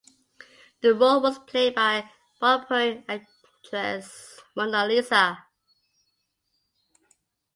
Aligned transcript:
The 0.81 0.95
role 0.95 1.21
was 1.21 1.37
played 1.37 1.75
by 1.75 2.09
Bhojpuri 2.41 3.03
actress 3.07 4.39
Monalisa. 4.57 5.37